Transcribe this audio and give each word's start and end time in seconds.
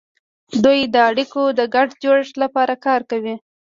دوی 0.63 0.79
د 0.93 0.95
اړیکو 1.09 1.41
د 1.59 1.61
ګډ 1.75 1.89
جوړښت 2.03 2.35
لپاره 2.43 2.73
کار 2.85 3.01
کوي 3.11 3.35